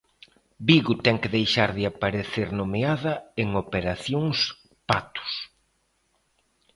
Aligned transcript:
Vigo 0.67 0.93
ten 1.05 1.15
que 1.21 1.33
deixar 1.37 1.69
de 1.77 1.83
aparecer 1.91 2.47
nomeada 2.61 3.13
en 3.41 3.47
operacións 3.63 4.37
Patos. 4.89 5.33